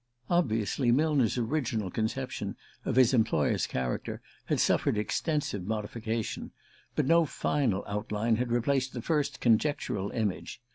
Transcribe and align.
Obviously, 0.31 0.91
Millner's 0.91 1.37
original 1.37 1.91
conception 1.91 2.55
of 2.85 2.95
his 2.95 3.13
employer's 3.13 3.67
character 3.67 4.19
had 4.45 4.59
suffered 4.59 4.97
extensive 4.97 5.63
modification; 5.63 6.49
but 6.95 7.05
no 7.05 7.23
final 7.23 7.83
outline 7.87 8.37
had 8.37 8.51
replaced 8.51 8.93
the 8.93 9.01
first 9.03 9.39
conjectural 9.39 10.09
image. 10.09 10.59